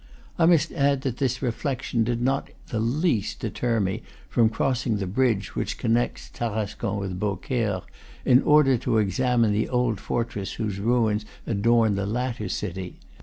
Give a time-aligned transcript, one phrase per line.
[0.39, 5.05] I must add that this reflection did not the least deter me from crossing the
[5.05, 7.83] bridge which connects Tarascon with Beaucaire,
[8.25, 12.97] in order to examine the old fortress whose ruins adorn the latter city.